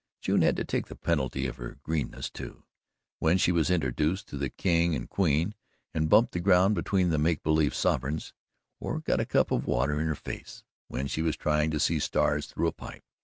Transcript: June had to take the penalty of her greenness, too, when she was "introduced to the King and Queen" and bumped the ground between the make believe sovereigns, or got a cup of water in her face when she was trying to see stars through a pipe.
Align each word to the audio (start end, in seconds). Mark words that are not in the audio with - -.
June 0.19 0.41
had 0.41 0.55
to 0.55 0.63
take 0.65 0.87
the 0.87 0.95
penalty 0.95 1.45
of 1.45 1.57
her 1.57 1.77
greenness, 1.83 2.27
too, 2.31 2.63
when 3.19 3.37
she 3.37 3.51
was 3.51 3.69
"introduced 3.69 4.27
to 4.27 4.35
the 4.35 4.49
King 4.49 4.95
and 4.95 5.07
Queen" 5.07 5.53
and 5.93 6.09
bumped 6.09 6.31
the 6.31 6.39
ground 6.39 6.73
between 6.73 7.09
the 7.09 7.19
make 7.19 7.43
believe 7.43 7.75
sovereigns, 7.75 8.33
or 8.79 9.01
got 9.01 9.19
a 9.19 9.27
cup 9.27 9.51
of 9.51 9.67
water 9.67 9.99
in 10.01 10.07
her 10.07 10.15
face 10.15 10.63
when 10.87 11.05
she 11.05 11.21
was 11.21 11.37
trying 11.37 11.69
to 11.69 11.79
see 11.79 11.99
stars 11.99 12.47
through 12.47 12.65
a 12.69 12.71
pipe. 12.71 13.03